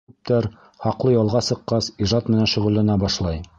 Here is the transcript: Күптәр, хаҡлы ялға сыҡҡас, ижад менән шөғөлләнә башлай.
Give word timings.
Күптәр, 0.11 0.45
хаҡлы 0.85 1.13
ялға 1.15 1.43
сыҡҡас, 1.49 1.91
ижад 2.07 2.35
менән 2.35 2.53
шөғөлләнә 2.57 3.01
башлай. 3.07 3.43